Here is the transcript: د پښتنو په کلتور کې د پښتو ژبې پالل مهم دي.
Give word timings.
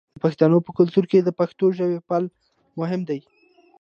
د 0.15 0.17
پښتنو 0.25 0.57
په 0.65 0.71
کلتور 0.77 1.05
کې 1.11 1.19
د 1.21 1.29
پښتو 1.39 1.65
ژبې 1.77 1.99
پالل 2.07 2.29
مهم 2.79 3.01
دي. 3.09 3.19